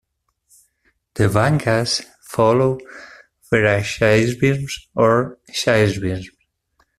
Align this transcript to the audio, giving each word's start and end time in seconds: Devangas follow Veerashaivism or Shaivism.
Devangas 1.13 2.01
follow 2.21 2.79
Veerashaivism 3.51 4.65
or 4.95 5.37
Shaivism. 5.51 6.25